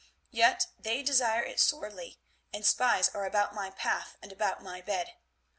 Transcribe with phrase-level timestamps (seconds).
[0.31, 2.17] Yet they desire it sorely,
[2.51, 5.13] and spies are about my path and about my bed.